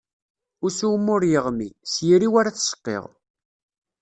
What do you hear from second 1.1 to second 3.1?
ur yeɣmi, s yiri-iw ara ad t-seqqiɣ.